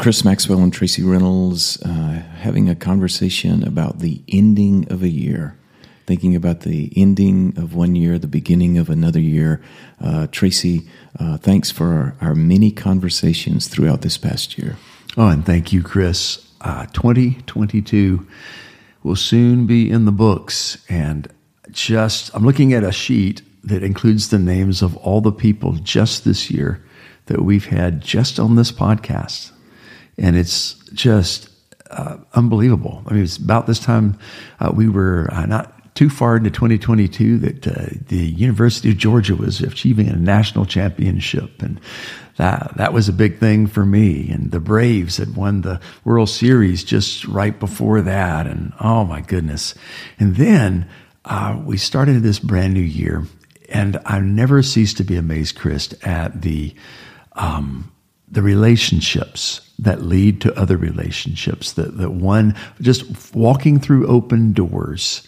[0.00, 5.58] Chris Maxwell and Tracy Reynolds uh, having a conversation about the ending of a year,
[6.06, 9.60] thinking about the ending of one year, the beginning of another year.
[10.02, 14.78] Uh, Tracy, uh, thanks for our, our, many conversations throughout this past year.
[15.18, 16.48] Oh, and thank you, Chris.
[16.62, 18.26] Uh, 2022
[19.02, 20.82] will soon be in the books.
[20.88, 21.28] And
[21.72, 26.24] just, I'm looking at a sheet that includes the names of all the people just
[26.24, 26.82] this year
[27.26, 29.52] that we've had just on this podcast.
[30.20, 31.50] And it's just
[31.90, 33.02] uh, unbelievable.
[33.06, 34.18] I mean, it's about this time
[34.60, 39.34] uh, we were uh, not too far into 2022 that uh, the University of Georgia
[39.34, 41.80] was achieving a national championship, and
[42.36, 44.30] that that was a big thing for me.
[44.30, 49.20] And the Braves had won the World Series just right before that, and oh my
[49.20, 49.74] goodness!
[50.18, 50.88] And then
[51.24, 53.24] uh, we started this brand new year,
[53.68, 56.74] and I never cease to be amazed, Chris, at the
[57.32, 57.90] um,
[58.30, 61.72] the relationships that lead to other relationships.
[61.72, 65.26] That that one just walking through open doors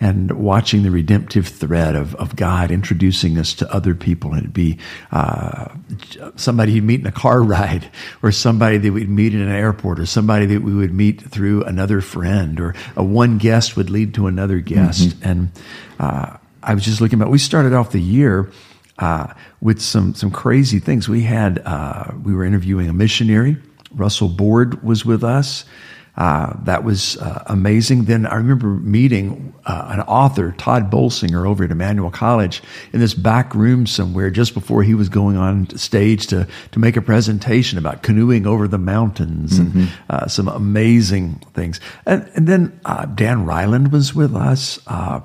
[0.00, 4.32] and watching the redemptive thread of, of God introducing us to other people.
[4.32, 4.78] And it'd be
[5.12, 5.68] uh,
[6.36, 7.90] somebody you'd meet in a car ride,
[8.22, 11.62] or somebody that we'd meet in an airport, or somebody that we would meet through
[11.64, 15.10] another friend, or a one guest would lead to another guest.
[15.10, 15.28] Mm-hmm.
[15.28, 15.52] And
[16.00, 18.50] uh, I was just looking about, we started off the year.
[18.98, 23.56] Uh, with some some crazy things, we had uh, we were interviewing a missionary.
[23.92, 25.64] Russell Board was with us.
[26.16, 28.04] Uh, that was uh, amazing.
[28.04, 32.62] Then I remember meeting uh, an author, Tod Bolsinger, over at Emmanuel College
[32.92, 36.96] in this back room somewhere just before he was going on stage to, to make
[36.96, 39.80] a presentation about canoeing over the mountains mm-hmm.
[39.80, 41.80] and uh, some amazing things.
[42.06, 44.78] And, and then uh, Dan Reiland was with us.
[44.86, 45.20] Uh,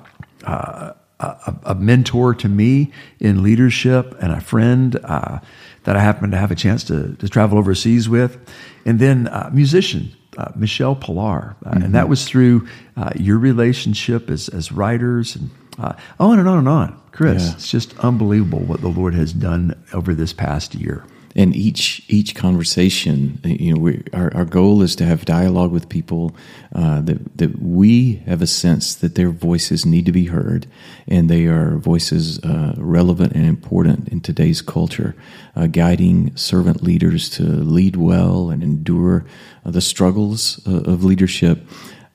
[1.20, 6.50] a, a, mentor to me in leadership and a friend that I happened to have
[6.50, 8.38] a chance to, to travel overseas with.
[8.84, 11.82] And then a musician uh, Michele Pillar, uh, mm-hmm.
[11.82, 12.66] and that was through
[12.96, 17.00] uh, your relationship as as writers, and uh, on and on and on.
[17.12, 17.54] Chris, yeah.
[17.54, 21.04] it's just unbelievable what the Lord has done over this past year
[21.36, 25.88] and each each conversation, you know, we, our our goal is to have dialogue with
[25.88, 26.34] people
[26.74, 30.66] uh, that that we have a sense that their voices need to be heard,
[31.06, 35.14] and they are voices uh, relevant and important in today's culture,
[35.54, 39.24] uh, guiding servant leaders to lead well and endure
[39.64, 41.66] uh, the struggles uh, of leadership.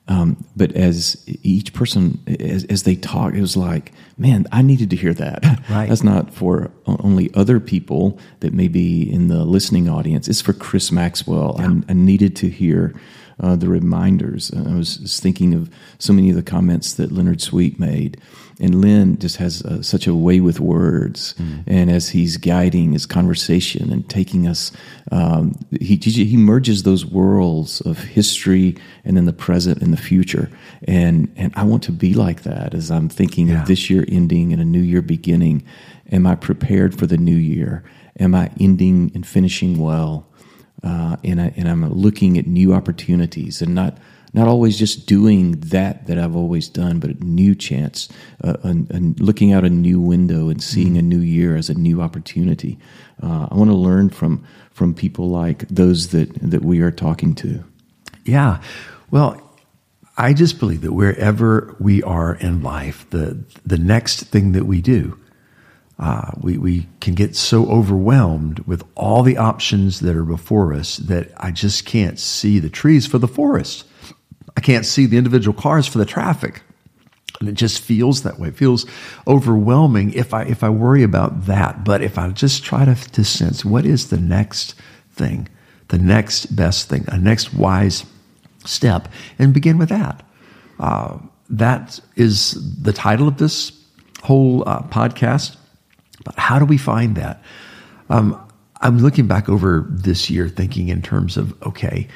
[0.08, 4.90] Um, but as each person, as, as, they talk, it was like, man, I needed
[4.90, 5.44] to hear that.
[5.68, 5.88] Right.
[5.88, 10.28] That's not for only other people that may be in the listening audience.
[10.28, 11.56] It's for Chris Maxwell.
[11.58, 11.66] Yeah.
[11.88, 12.94] I, I, needed to hear
[13.40, 14.52] uh, the reminders.
[14.52, 15.68] I was, was, thinking of
[15.98, 18.20] so many of the comments that Leonard Sweet made
[18.58, 21.34] and Len just has uh, such a way with words.
[21.34, 21.64] Mm.
[21.66, 24.72] And as he's guiding his conversation and taking us,
[25.12, 30.50] um, he, he merges those worlds of history and then the present and the future.
[30.88, 33.60] And, and I want to be like that as I'm thinking yeah.
[33.60, 35.62] of this year ending and a new year beginning.
[36.10, 37.84] Am I prepared for the new year?
[38.18, 40.26] Am I ending and finishing well?
[40.82, 43.98] Uh, and, I, and I'm looking at new opportunities and not
[44.36, 48.08] not always just doing that that I've always done, but a new chance,
[48.44, 50.98] uh, and, and, looking out a new window and seeing mm-hmm.
[50.98, 52.78] a new year as a new opportunity.
[53.22, 57.34] Uh, I want to learn from from people like those that that we are talking
[57.36, 57.64] to.
[58.26, 58.60] Yeah,
[59.10, 59.42] well,
[60.18, 64.80] I just believe that wherever we are in life, the the next thing that we
[64.82, 65.18] do.
[65.98, 70.98] Uh, we, we can get so overwhelmed with all the options that are before us
[70.98, 73.86] that I just can't see the trees for the forest.
[74.56, 76.62] I can't see the individual cars for the traffic.
[77.40, 78.48] And it just feels that way.
[78.48, 78.86] It feels
[79.26, 81.84] overwhelming if I if I worry about that.
[81.84, 84.74] But if I just try to, to sense what is the next
[85.12, 85.48] thing,
[85.88, 88.06] the next best thing, a next wise
[88.64, 89.08] step,
[89.38, 90.24] and begin with that.
[90.80, 91.18] Uh,
[91.50, 93.72] that is the title of this
[94.22, 95.56] whole uh, podcast.
[96.24, 97.42] But how do we find that?
[98.08, 98.40] Um,
[98.80, 102.08] I'm looking back over this year, thinking in terms of okay,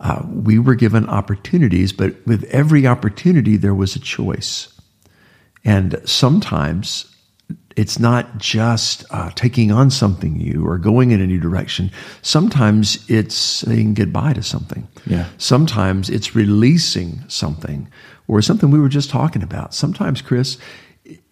[0.00, 4.72] uh, we were given opportunities, but with every opportunity, there was a choice.
[5.64, 7.14] And sometimes
[7.76, 11.90] it's not just uh, taking on something new or going in a new direction.
[12.22, 14.88] Sometimes it's saying goodbye to something.
[15.06, 15.28] Yeah.
[15.38, 17.88] Sometimes it's releasing something
[18.26, 19.74] or something we were just talking about.
[19.74, 20.58] Sometimes, Chris,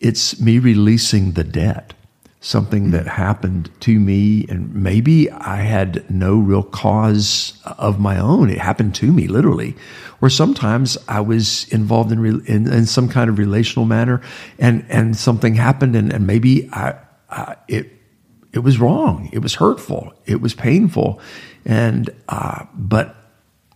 [0.01, 1.95] it's me releasing the debt
[2.41, 8.51] something that happened to me and maybe I had no real cause of my own.
[8.51, 9.75] It happened to me literally.
[10.21, 14.23] Or sometimes I was involved in, in, in, some kind of relational manner
[14.59, 16.95] and, and something happened and, and maybe I,
[17.31, 17.91] I, it,
[18.53, 19.29] it was wrong.
[19.33, 20.15] It was hurtful.
[20.25, 21.21] It was painful.
[21.65, 23.17] And, uh, but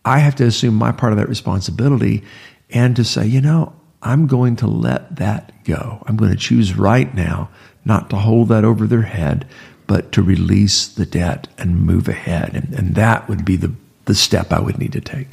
[0.04, 2.24] I have to assume my part of that responsibility
[2.70, 6.02] and to say, you know, I'm going to let that go.
[6.06, 7.50] I'm going to choose right now
[7.90, 9.44] not to hold that over their head,
[9.88, 12.54] but to release the debt and move ahead.
[12.54, 13.72] And, and that would be the,
[14.04, 15.26] the step I would need to take.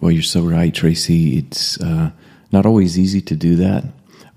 [0.00, 1.36] Well, you're so right, Tracy.
[1.36, 2.12] It's uh,
[2.50, 3.84] not always easy to do that.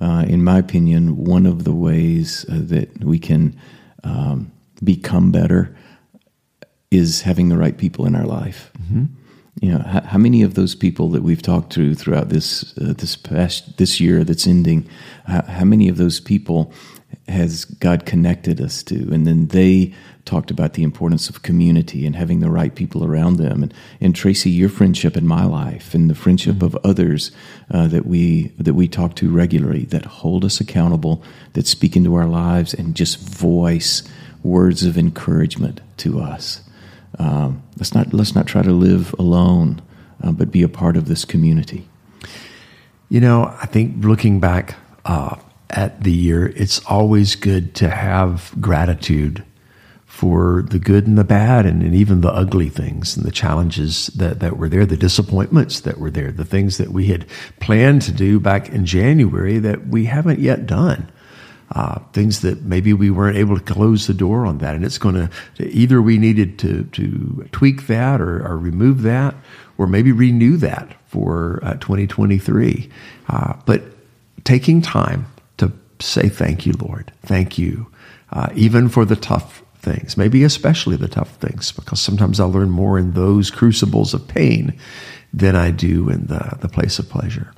[0.02, 3.58] Uh, in my opinion, one of the ways uh, that we can
[4.04, 4.52] um,
[4.84, 5.74] become better
[6.92, 8.70] is having the right people in our life.
[8.84, 9.06] Mm-hmm.
[9.62, 12.94] You know, how, how, many of those people that we've talked to throughout this uh,
[12.96, 14.88] this past this year that's ending,
[15.26, 16.72] how, how many of those people
[17.28, 19.12] has God connected us to?
[19.12, 19.94] And then they
[20.26, 23.64] talked about the importance of community and having the right people around them.
[23.64, 27.32] And, and Tracy, your friendship in my life and the friendship of others
[27.72, 31.24] uh, that we that we talk to regularly that hold us accountable,
[31.54, 34.04] that speak into our lives and just voice
[34.44, 36.62] words of encouragement to us.
[37.20, 39.82] Um, let's not let's not try to live alone,
[40.24, 41.88] uh, but be a part of this community.
[43.10, 44.76] You know, I think looking back
[45.06, 45.38] uh,
[45.70, 49.44] at the year, it's always good to have gratitude
[50.06, 54.08] for the good and the bad and, and, even the ugly things and the challenges
[54.08, 57.24] that, that were there, the disappointments that were there, the things that we had
[57.60, 61.08] planned to do back in January that we haven't yet done
[61.72, 64.76] uh, things that maybe we weren't able to close the door on that.
[64.76, 65.30] And it's going to
[65.60, 69.36] either we needed to, to tweak that or, or remove that,
[69.78, 72.90] or maybe renew that for uh, 2023.
[73.28, 73.84] Uh, but
[74.44, 75.26] taking time
[75.58, 77.88] to say thank you, Lord, thank you,
[78.32, 82.70] uh, even for the tough things, maybe especially the tough things, because sometimes I learn
[82.70, 84.78] more in those crucibles of pain
[85.34, 87.54] than I do in the, the place of pleasure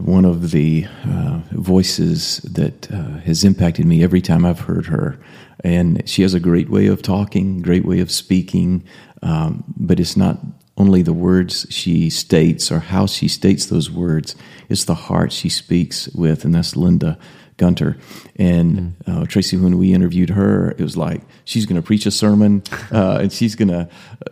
[0.00, 5.18] one of the uh, voices that uh, has impacted me every time I've heard her.
[5.64, 8.84] And she has a great way of talking, great way of speaking,
[9.22, 10.38] um, but it's not
[10.76, 14.36] only the words she states or how she states those words,
[14.68, 17.18] it's the heart she speaks with, and that's Linda
[17.56, 17.96] Gunter.
[18.36, 19.22] And mm.
[19.22, 22.62] uh, Tracy, when we interviewed her, it was like she's going to preach a sermon
[22.92, 23.88] uh, and she's going to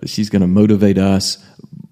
[0.07, 1.45] she's going to motivate us.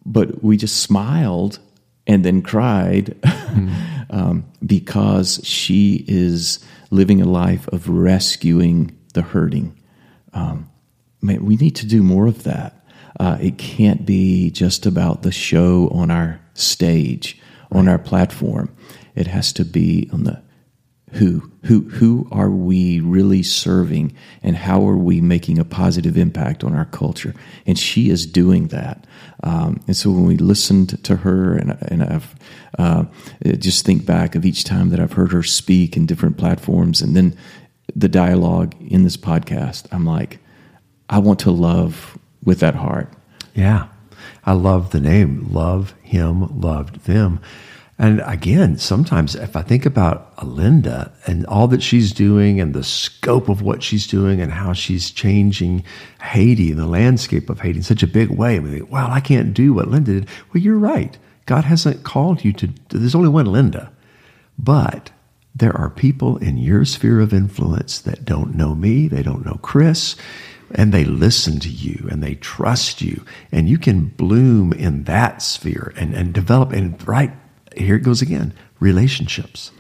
[0.07, 1.59] But we just smiled
[2.07, 4.07] and then cried mm.
[4.11, 9.79] um, because she is living a life of rescuing the hurting.
[10.33, 10.71] Um,
[11.21, 12.87] man, we need to do more of that.
[13.19, 17.41] Uh, it can't be just about the show on our stage,
[17.71, 17.79] right.
[17.79, 18.75] on our platform.
[19.15, 20.44] It has to be on the
[21.15, 26.65] who who who are we really serving and how are we making a positive impact
[26.65, 27.35] on our culture?
[27.67, 29.07] And she is doing that.
[29.43, 32.35] Um, and so when we listened to her and, and i've
[32.79, 33.05] uh,
[33.59, 37.15] just think back of each time that i've heard her speak in different platforms and
[37.15, 37.37] then
[37.95, 40.39] the dialogue in this podcast i'm like
[41.11, 43.09] i want to love with that heart.
[43.55, 43.89] Yeah.
[44.45, 45.49] I love the name.
[45.51, 47.41] Love him loved them
[47.97, 52.83] and again, sometimes if I think about Linda and all that she's doing and the
[52.83, 55.85] scope of what she's doing and how she's changing
[56.21, 59.21] Haiti and the landscape of Haiti in such a big way, I mean, well, I
[59.21, 60.29] can't do what Linda did.
[60.53, 61.17] Well, you're right.
[61.47, 63.93] God hasn't called you to, there's only one Linda.
[64.59, 65.13] But
[65.55, 69.61] there are people in your sphere of influence that don't know me, they don't know
[69.63, 70.17] Chris,
[70.75, 73.25] and they listen to you and they trust you.
[73.53, 77.33] And you can bloom in that sphere and, and develop and right
[77.77, 79.71] here it goes again relationships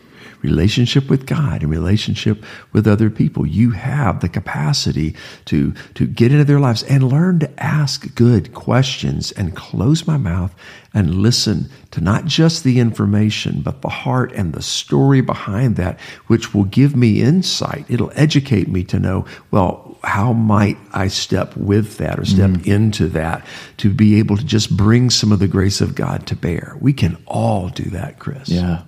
[0.45, 3.47] relationship with God and relationship with other people.
[3.47, 8.53] You have the capacity to, to get into their lives and learn to ask good
[8.53, 10.55] questions and close my mouth
[10.93, 15.99] and listen to not just the information, but the heart and the story behind that,
[16.27, 17.87] which will give me insight.
[17.89, 22.67] It'll educate me to know, well, how might I step with that or step mm.
[22.67, 23.45] into that
[23.79, 26.77] to be able to just bring some of the grace of God to bear?
[26.81, 28.49] We can all do that, Chris.
[28.49, 28.83] Yeah.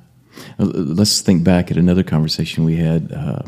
[0.59, 3.13] Let's think back at another conversation we had.
[3.13, 3.43] Uh,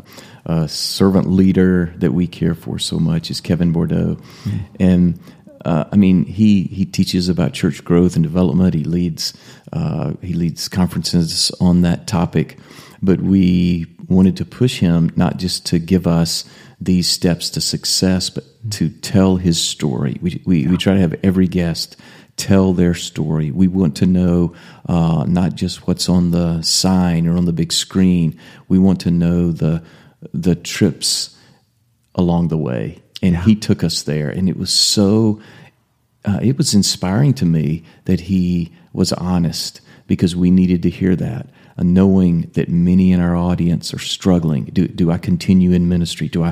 [0.45, 4.59] a servant leader that we care for so much is Kevin Bordeaux, mm.
[4.79, 5.19] and
[5.65, 8.73] uh, I mean, he he teaches about church growth and development.
[8.73, 9.33] He leads
[9.73, 12.57] uh, he leads conferences on that topic.
[13.01, 16.43] But we wanted to push him not just to give us
[16.81, 20.17] these steps to success, but to tell his story.
[20.21, 20.69] We we, yeah.
[20.69, 21.97] we try to have every guest
[22.37, 23.51] tell their story.
[23.51, 24.55] We want to know
[24.87, 28.39] uh, not just what's on the sign or on the big screen.
[28.69, 29.83] We want to know the
[30.33, 31.35] the trips
[32.15, 33.43] along the way and yeah.
[33.43, 35.41] he took us there and it was so
[36.25, 41.15] uh, it was inspiring to me that he was honest because we needed to hear
[41.15, 41.47] that
[41.83, 46.43] knowing that many in our audience are struggling do, do i continue in ministry do
[46.43, 46.49] i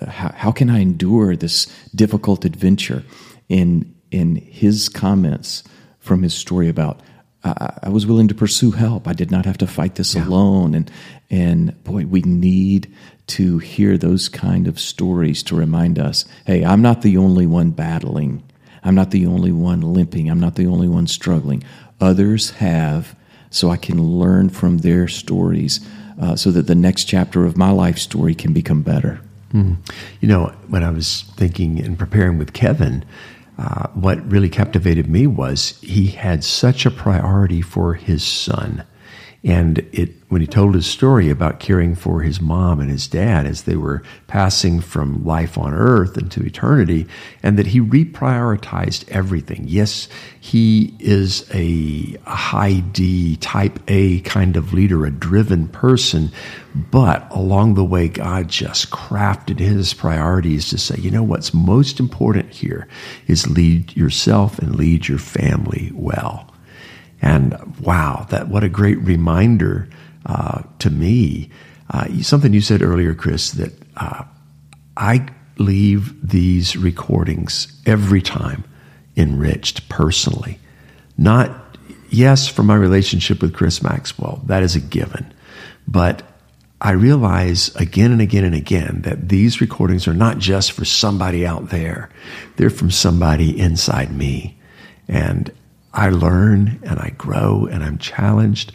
[0.00, 3.02] uh, how, how can i endure this difficult adventure
[3.48, 5.64] in in his comments
[5.98, 7.00] from his story about
[7.44, 9.06] I, I was willing to pursue help.
[9.06, 10.26] I did not have to fight this yeah.
[10.26, 10.74] alone.
[10.74, 10.90] And
[11.30, 12.92] and boy, we need
[13.28, 17.70] to hear those kind of stories to remind us hey, I'm not the only one
[17.70, 18.42] battling.
[18.82, 20.30] I'm not the only one limping.
[20.30, 21.64] I'm not the only one struggling.
[22.00, 23.16] Others have,
[23.50, 25.80] so I can learn from their stories
[26.20, 29.20] uh, so that the next chapter of my life story can become better.
[29.52, 29.76] Mm.
[30.20, 33.04] You know, when I was thinking and preparing with Kevin,
[33.58, 38.84] uh, what really captivated me was he had such a priority for his son.
[39.44, 43.46] And it, when he told his story about caring for his mom and his dad
[43.46, 47.06] as they were passing from life on earth into eternity,
[47.40, 49.64] and that he reprioritized everything.
[49.68, 50.08] Yes,
[50.40, 56.32] he is a, high D, type A kind of leader, a driven person,
[56.74, 62.00] but along the way, God just crafted his priorities to say, you know, what's most
[62.00, 62.88] important here
[63.28, 66.52] is lead yourself and lead your family well.
[67.20, 69.88] And wow, that what a great reminder
[70.26, 71.50] uh, to me.
[71.90, 74.24] Uh, something you said earlier, Chris, that uh,
[74.96, 78.64] I leave these recordings every time
[79.16, 80.58] enriched personally.
[81.16, 81.76] Not,
[82.10, 85.32] yes, for my relationship with Chris Maxwell, that is a given.
[85.88, 86.22] But
[86.80, 91.44] I realize again and again and again that these recordings are not just for somebody
[91.44, 92.08] out there,
[92.56, 94.56] they're from somebody inside me.
[95.08, 95.50] And
[95.92, 98.72] I learn and I grow and I'm challenged.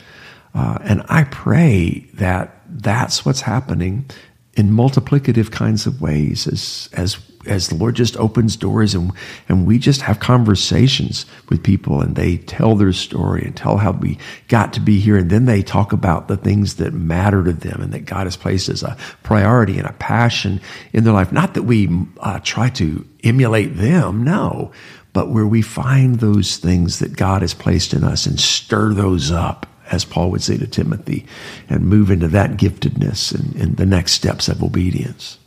[0.54, 4.10] Uh, and I pray that that's what's happening
[4.56, 7.18] in multiplicative kinds of ways as, as,
[7.48, 9.12] as the Lord just opens doors and,
[9.50, 13.94] and we just have conversations with people and they tell their story and tell how
[13.94, 15.18] we got to be here.
[15.18, 18.38] And then they talk about the things that matter to them and that God has
[18.38, 20.62] placed as a priority and a passion
[20.94, 21.32] in their life.
[21.32, 21.90] Not that we
[22.20, 24.72] uh, try to emulate them, no,
[25.14, 29.32] but where we find those things that God has placed in us and stir those
[29.32, 31.26] up, as Paul would say to Timothy,
[31.70, 35.38] and move into that giftedness and, and the next steps of obedience.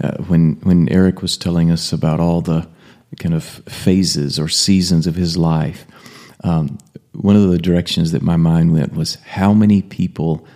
[0.00, 2.68] Uh, when when Eric was telling us about all the
[3.18, 5.86] kind of phases or seasons of his life,
[6.44, 6.78] um,
[7.12, 10.46] one of the directions that my mind went was how many people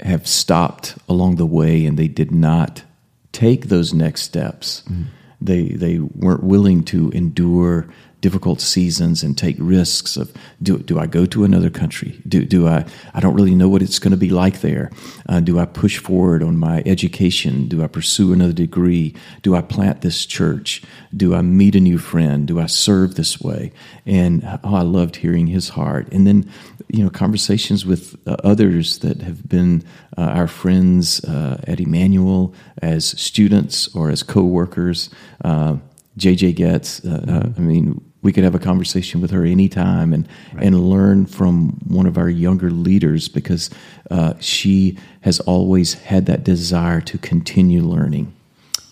[0.00, 2.82] have stopped along the way and they did not
[3.30, 4.82] take those next steps.
[4.90, 5.06] Mm
[5.44, 7.88] they they weren't willing to endure
[8.24, 12.22] difficult seasons and take risks of do do I go to another country?
[12.26, 14.90] Do do I I don't really know what it's going to be like there.
[15.28, 17.68] Uh, do I push forward on my education?
[17.68, 19.14] Do I pursue another degree?
[19.42, 20.82] Do I plant this church?
[21.14, 22.48] Do I meet a new friend?
[22.48, 23.72] Do I serve this way?
[24.06, 26.08] And oh, I loved hearing his heart.
[26.10, 26.50] And then
[26.88, 29.84] you know conversations with uh, others that have been
[30.16, 35.10] uh, our friends uh, at Emmanuel as students or as co-workers.
[36.16, 37.04] JJ uh, Getz.
[37.04, 40.64] Uh, I mean, we could have a conversation with her anytime and right.
[40.64, 43.70] and learn from one of our younger leaders because
[44.10, 48.34] uh, she has always had that desire to continue learning.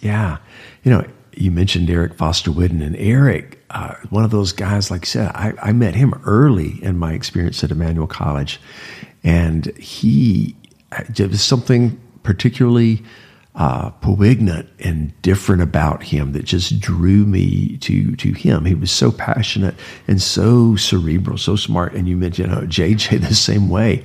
[0.00, 0.36] Yeah,
[0.84, 4.90] you know, you mentioned Eric Foster Whitten, and Eric, uh, one of those guys.
[4.90, 8.60] Like I said, I, I met him early in my experience at Emmanuel College,
[9.24, 10.54] and he
[11.08, 13.02] there was something particularly
[13.54, 18.64] uh, poignant and different about him that just drew me to to him.
[18.64, 19.74] He was so passionate
[20.08, 21.92] and so cerebral, so smart.
[21.92, 24.04] And you mentioned JJ the same way.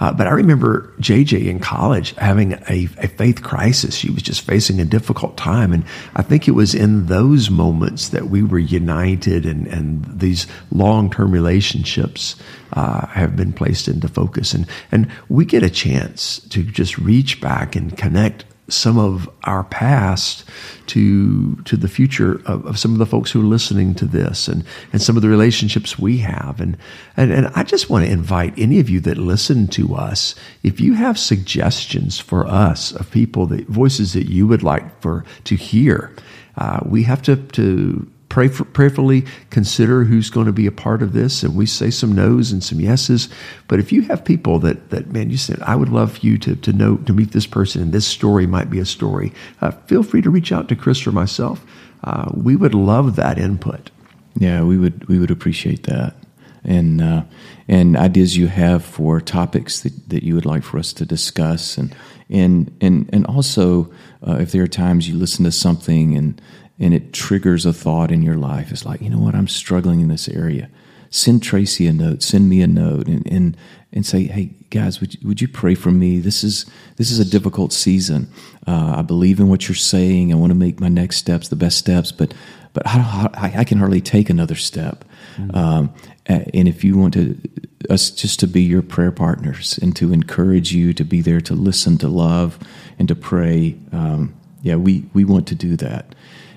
[0.00, 3.94] Uh, but I remember JJ in college having a, a faith crisis.
[3.94, 5.84] She was just facing a difficult time, and
[6.16, 11.08] I think it was in those moments that we were united, and and these long
[11.08, 12.34] term relationships
[12.72, 14.54] uh, have been placed into focus.
[14.54, 19.64] And and we get a chance to just reach back and connect some of our
[19.64, 20.44] past
[20.86, 24.48] to to the future of, of, some of the folks who are listening to this
[24.48, 26.60] and and some of the relationships we have.
[26.60, 26.76] And
[27.16, 30.80] and, and I just want to invite any of you that listen to us if
[30.80, 35.56] you have suggestions for us of people that voices that you would like for to
[35.56, 36.14] hear
[36.56, 41.02] uh, we have to to pray for, prayerfully consider who's going to be a part
[41.02, 43.28] of this, and we say some no's and some yeses.
[43.66, 46.56] But if you have people that that man, you said I would love you to
[46.56, 49.32] to know to meet this person, and this story might be a story.
[49.60, 51.64] Uh, feel free to reach out to Chris or myself.
[52.04, 53.90] Uh, we would love that input.
[54.38, 56.14] Yeah, we would we would appreciate that,
[56.64, 57.22] and uh,
[57.66, 61.76] and ideas you have for topics that, that you would like for us to discuss,
[61.76, 61.94] and
[62.30, 63.90] and and and also
[64.26, 66.40] uh, if there are times you listen to something and
[66.78, 70.00] and it triggers a thought in your life, it's like you know what I'm struggling
[70.00, 70.68] in this area.
[71.10, 72.22] Send Tracy a note.
[72.22, 73.56] Send me a note, and and
[73.92, 76.18] and say, hey guys, would you, would you pray for me?
[76.18, 76.66] This is
[76.96, 78.30] this is a difficult season.
[78.66, 80.32] Uh, I believe in what you're saying.
[80.32, 82.34] I want to make my next steps the best steps, but
[82.74, 85.04] but I, I, I can hardly take another step.
[85.36, 85.56] Mm-hmm.
[85.56, 85.94] Um,
[86.26, 87.40] and if you want to
[87.88, 91.54] us just to be your prayer partners and to encourage you to be there to
[91.54, 92.58] listen, to love,
[92.98, 96.14] and to pray, um, yeah, we we want to do that.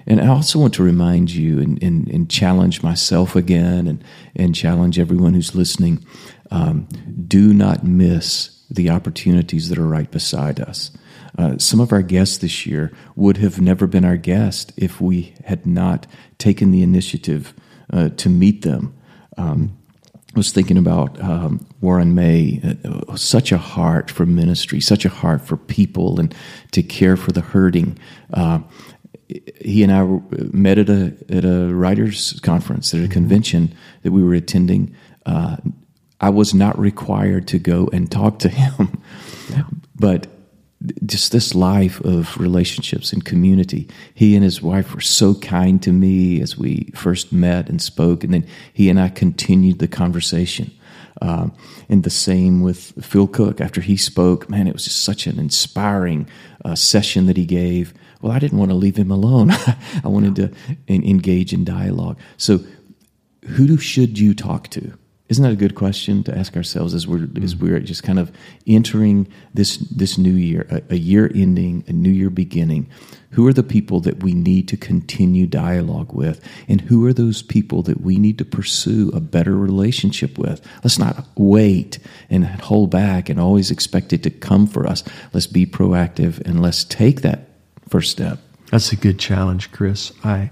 [0.07, 4.03] And I also want to remind you and, and, and challenge myself again and,
[4.35, 6.05] and challenge everyone who's listening
[6.49, 6.87] um,
[7.27, 10.91] do not miss the opportunities that are right beside us.
[11.37, 15.33] Uh, some of our guests this year would have never been our guest if we
[15.45, 16.05] had not
[16.37, 17.53] taken the initiative
[17.93, 18.93] uh, to meet them.
[19.37, 19.77] Um,
[20.33, 25.09] I was thinking about um, Warren May, uh, such a heart for ministry, such a
[25.09, 26.33] heart for people, and
[26.71, 27.97] to care for the hurting.
[28.33, 28.59] Uh,
[29.61, 30.03] he and I
[30.51, 33.73] met at a at a writers' conference at a convention
[34.03, 34.95] that we were attending.
[35.25, 35.57] Uh,
[36.19, 39.01] I was not required to go and talk to him,
[39.95, 40.27] but
[41.05, 43.87] just this life of relationships and community.
[44.13, 48.23] He and his wife were so kind to me as we first met and spoke,
[48.23, 50.71] and then he and I continued the conversation.
[51.21, 51.53] Um,
[51.87, 53.61] and the same with Phil Cooke.
[53.61, 56.27] After he spoke, man, it was just such an inspiring
[56.65, 57.93] uh, session that he gave.
[58.21, 59.51] Well, I didn't want to leave him alone.
[60.03, 60.51] I wanted to
[60.87, 62.19] engage in dialogue.
[62.37, 62.59] So,
[63.45, 64.93] who should you talk to?
[65.31, 67.41] Isn't that a good question to ask ourselves as we're mm-hmm.
[67.41, 68.33] as we're just kind of
[68.67, 72.89] entering this this new year, a, a, year ending, a new year beginning?
[73.29, 77.41] Who are the people that we need to continue dialogue with, and who are those
[77.41, 80.59] people that we need to pursue a better relationship with?
[80.83, 81.97] Let's not wait
[82.29, 85.01] and hold back and always expect it to come for us.
[85.31, 87.50] Let's be proactive and let's take that
[87.91, 88.39] first step.
[88.71, 90.11] That's a good challenge, Chris.
[90.23, 90.49] I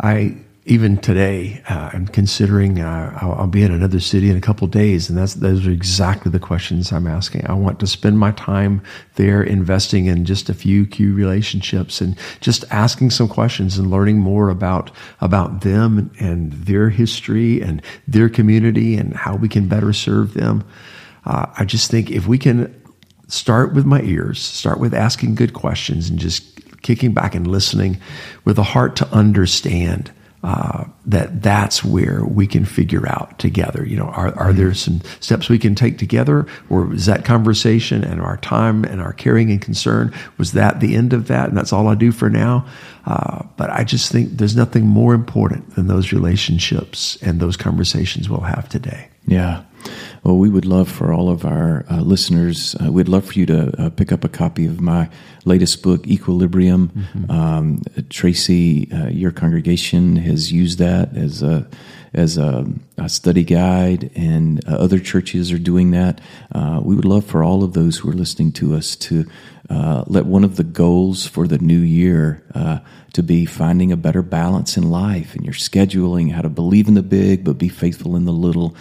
[0.00, 4.40] I even today, uh, I'm considering uh, I'll, I'll, be in another city in a
[4.40, 7.46] couple days, and that's those are exactly the questions I'm asking.
[7.46, 8.82] I want to spend my time
[9.14, 14.18] there investing in just a few key relationships and just asking some questions and learning
[14.18, 14.90] more about
[15.22, 20.62] about them and their history and their community and how we can better serve them.
[21.24, 22.74] Uh, I just think if we can
[23.28, 27.98] start with my ears, start with asking good questions and just kicking back and listening
[28.44, 30.12] with a heart to understand
[30.44, 33.84] uh, that that's where we can figure out together.
[33.84, 38.04] You know, are, are there some steps we can take together, or is that conversation
[38.04, 41.58] and our time and our caring and concern was that the end of that, and
[41.58, 42.64] that's all I do for now?
[43.04, 48.28] Uh, but I just think there's nothing more important than those relationships and those conversations
[48.28, 49.08] we'll have today.
[49.26, 49.64] Yeah.
[50.24, 53.46] Well, we would love for all of our uh, listeners, uh, we'd love for you
[53.46, 55.08] to uh, pick up a copy of my
[55.44, 56.88] latest book, Equilibrium.
[56.88, 57.30] Mm-hmm.
[57.30, 61.66] Um, Tracy, uh, your congregation has used that as a
[62.12, 62.66] as a,
[62.96, 66.20] a study guide, and uh, other churches are doing that.
[66.52, 69.26] Uh, we would love for all of those who are listening to us to
[69.70, 72.42] let one of the goals for the new year
[73.12, 76.94] to be finding a better balance in life and your scheduling, how to believe in
[76.94, 78.76] the big but be faithful in the little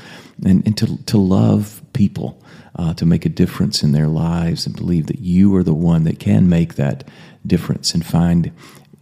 [0.46, 2.42] and, and to, to love people,
[2.76, 6.04] uh, to make a difference in their lives and believe that you are the one
[6.04, 7.08] that can make that
[7.46, 8.52] difference and find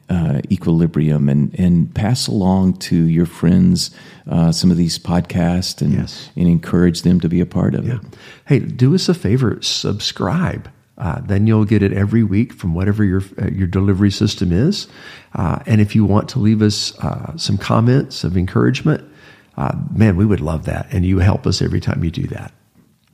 [0.10, 3.92] uh, equilibrium and, and pass along to your friends
[4.30, 6.30] uh, some of these podcasts and, yes.
[6.36, 7.96] and encourage them to be a part of yeah.
[7.96, 8.02] it.
[8.46, 10.70] Hey, do us a favor, subscribe.
[10.98, 14.88] Uh, then you'll get it every week from whatever your uh, your delivery system is.
[15.34, 19.04] Uh, and if you want to leave us uh, some comments of encouragement,
[19.58, 20.88] uh, man, we would love that.
[20.92, 22.54] And you help us every time you do that.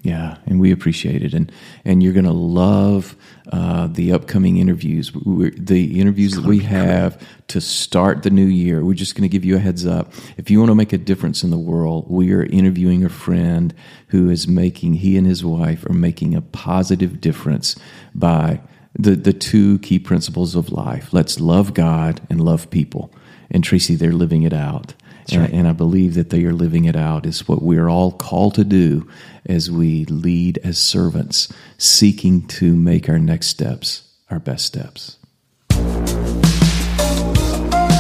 [0.04, 1.52] Yeah, and we appreciate it, and
[1.86, 3.16] and you're going to love
[3.52, 5.14] uh, the upcoming interviews.
[5.14, 8.84] We're, the interviews that we have to start the new year.
[8.84, 10.12] We're just going to give you a heads up.
[10.38, 13.76] If you want to make a difference in the world, we are interviewing a friend
[14.08, 14.96] who is making.
[14.96, 17.76] He and his wife are making a positive difference
[18.16, 18.62] by
[18.98, 21.14] the the two key principles of life.
[21.14, 23.14] Let's love God and love people.
[23.52, 24.96] And Tracy, they're living it out.
[25.32, 25.54] And, right.
[25.54, 28.64] and, I believe that they are living it out is what we're all called to
[28.64, 29.08] do
[29.46, 35.18] as we lead as servants, seeking to make our next steps our best steps.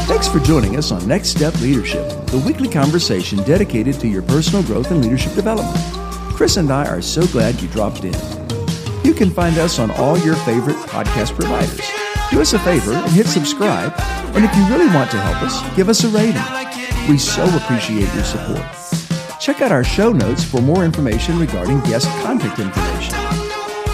[0.07, 4.63] Thanks for joining us on Next Step Leadership, the weekly conversation dedicated to your personal
[4.63, 5.77] growth and leadership development.
[6.35, 8.15] Chris and I are so glad you dropped in.
[9.03, 11.81] You can find us on all your favorite podcast providers.
[12.29, 13.93] Do us a favor and hit subscribe.
[14.35, 16.60] And if you really want to help us, give us a rating.
[17.11, 18.63] We so appreciate your support.
[19.41, 23.13] Check out our show notes for more information regarding guest contact information.